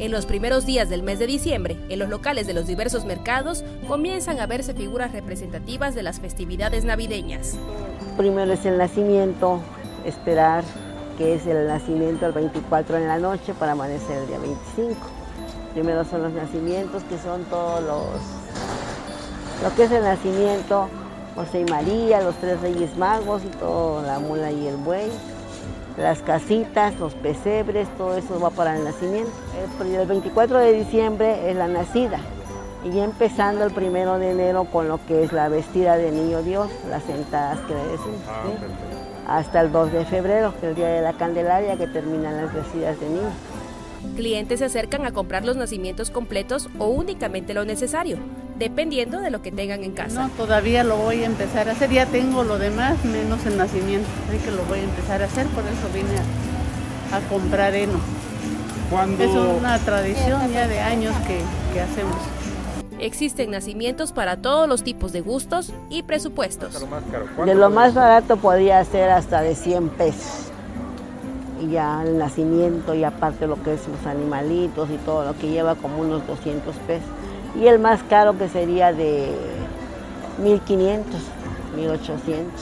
[0.00, 3.62] En los primeros días del mes de diciembre, en los locales de los diversos mercados
[3.86, 7.58] comienzan a verse figuras representativas de las festividades navideñas.
[8.16, 9.60] Primero es el nacimiento,
[10.06, 10.64] esperar
[11.18, 14.96] que es el nacimiento el 24 en la noche para amanecer el día 25.
[15.74, 18.06] Primero son los nacimientos, que son todos los...
[19.62, 20.88] Lo que es el nacimiento,
[21.34, 25.10] José y María, los tres reyes magos y todo, la mula y el buey
[25.96, 29.30] las casitas, los pesebres, todo eso va para el nacimiento.
[29.82, 32.18] El 24 de diciembre es la nacida
[32.84, 36.42] y ya empezando el primero de enero con lo que es la vestida de niño
[36.42, 38.20] Dios, las sentadas que le decimos.
[39.26, 42.36] Ah, Hasta el 2 de febrero, que es el día de la Candelaria, que terminan
[42.36, 43.30] las vestidas de niño.
[44.16, 48.18] Clientes se acercan a comprar los nacimientos completos o únicamente lo necesario,
[48.58, 50.28] dependiendo de lo que tengan en casa.
[50.28, 54.08] No, todavía lo voy a empezar a hacer, ya tengo lo demás, menos el nacimiento,
[54.28, 56.08] así que lo voy a empezar a hacer, por eso vine
[57.12, 57.98] a, comprar heno.
[59.20, 61.40] Es una tradición ya de años que,
[61.72, 62.16] que hacemos.
[62.98, 66.84] Existen nacimientos para todos los tipos de gustos y presupuestos.
[67.44, 70.49] De lo más barato podría ser hasta de 100 pesos
[71.60, 75.48] y ya el nacimiento y aparte lo que es los animalitos y todo lo que
[75.48, 77.08] lleva como unos 200 pesos.
[77.60, 79.34] Y el más caro que sería de
[80.42, 81.20] 1500,
[81.76, 82.52] 1800.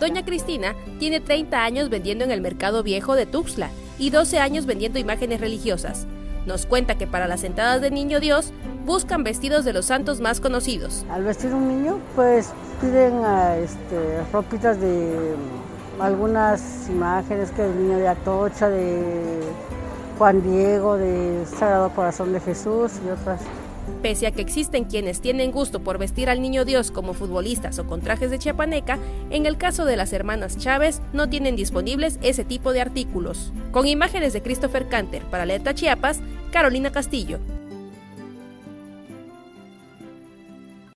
[0.00, 4.66] Doña Cristina tiene 30 años vendiendo en el mercado viejo de Tuxtla y 12 años
[4.66, 6.06] vendiendo imágenes religiosas.
[6.46, 8.52] Nos cuenta que para las sentadas de Niño Dios
[8.84, 11.06] buscan vestidos de los santos más conocidos.
[11.10, 13.22] Al vestir un niño, pues piden
[13.62, 15.34] este, ropitas de
[16.00, 19.40] algunas imágenes que del niño de Atocha, de
[20.18, 23.40] Juan Diego, de Sagrado Corazón de Jesús y otras.
[24.02, 27.86] Pese a que existen quienes tienen gusto por vestir al niño Dios como futbolistas o
[27.86, 28.98] con trajes de chiapaneca,
[29.30, 33.52] en el caso de las hermanas Chávez no tienen disponibles ese tipo de artículos.
[33.72, 37.38] Con imágenes de Christopher Canter para Alerta Chiapas, Carolina Castillo,